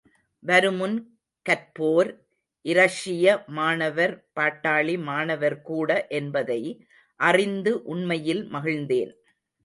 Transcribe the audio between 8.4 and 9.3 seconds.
மகிழ்ந்தேன்.